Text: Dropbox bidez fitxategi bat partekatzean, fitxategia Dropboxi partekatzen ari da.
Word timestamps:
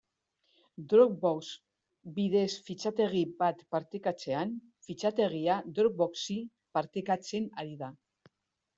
Dropbox 0.93 1.41
bidez 2.15 2.49
fitxategi 2.71 3.23
bat 3.45 3.63
partekatzean, 3.77 4.57
fitxategia 4.91 5.63
Dropboxi 5.79 6.43
partekatzen 6.81 7.51
ari 7.67 7.83
da. 7.87 7.97